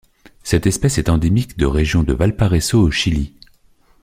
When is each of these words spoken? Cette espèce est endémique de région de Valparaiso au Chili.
Cette 0.41 0.65
espèce 0.65 0.97
est 0.97 1.09
endémique 1.09 1.59
de 1.59 1.67
région 1.67 2.01
de 2.01 2.13
Valparaiso 2.13 2.81
au 2.81 2.89
Chili. 2.89 3.35